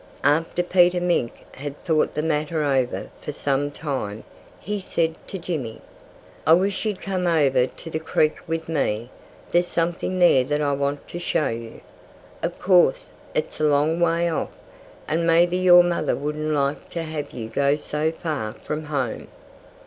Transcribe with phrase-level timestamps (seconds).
[0.23, 4.23] After Peter Mink had thought the matter over for some time,
[4.59, 5.79] he said to Jimmy:
[6.47, 9.11] "I wish you'd come over to the creek with me.
[9.51, 11.81] There's something there that I want to show you.
[12.41, 14.55] Of course, it's a long way off;
[15.07, 19.27] and maybe your mother wouldn't like to have you go so far from home."